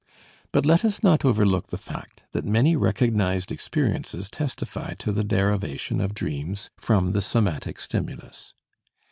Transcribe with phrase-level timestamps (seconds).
[0.51, 6.01] But let us not overlook the fact that many recognized experiences testify to the derivation
[6.01, 8.55] of dreams from the somatic stimulus.